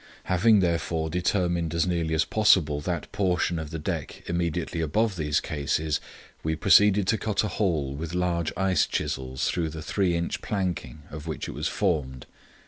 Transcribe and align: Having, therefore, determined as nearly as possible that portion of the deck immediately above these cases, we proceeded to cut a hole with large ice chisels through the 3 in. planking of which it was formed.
Having, 0.23 0.61
therefore, 0.61 1.11
determined 1.11 1.75
as 1.75 1.85
nearly 1.85 2.15
as 2.15 2.25
possible 2.25 2.81
that 2.81 3.11
portion 3.11 3.59
of 3.59 3.69
the 3.69 3.77
deck 3.77 4.23
immediately 4.25 4.81
above 4.81 5.15
these 5.15 5.39
cases, 5.39 6.01
we 6.41 6.55
proceeded 6.55 7.05
to 7.05 7.19
cut 7.19 7.43
a 7.43 7.47
hole 7.47 7.93
with 7.95 8.15
large 8.15 8.51
ice 8.57 8.87
chisels 8.87 9.47
through 9.47 9.69
the 9.69 9.83
3 9.83 10.15
in. 10.15 10.29
planking 10.41 11.03
of 11.11 11.27
which 11.27 11.47
it 11.47 11.51
was 11.51 11.67
formed. 11.67 12.25